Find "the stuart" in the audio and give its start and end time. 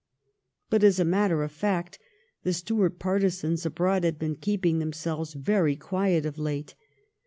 2.41-2.97